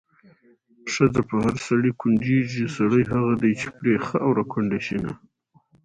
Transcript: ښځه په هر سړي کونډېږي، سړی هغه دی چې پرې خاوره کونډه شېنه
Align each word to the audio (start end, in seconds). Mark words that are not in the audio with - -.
ښځه 0.91 1.21
په 1.29 1.35
هر 1.43 1.55
سړي 1.67 1.91
کونډېږي، 2.01 2.65
سړی 2.77 3.03
هغه 3.13 3.33
دی 3.41 3.51
چې 3.59 3.67
پرې 3.77 3.93
خاوره 4.07 4.43
کونډه 4.51 4.79
شېنه 4.85 5.13